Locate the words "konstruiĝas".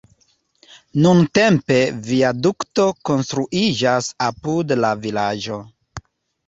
3.11-4.13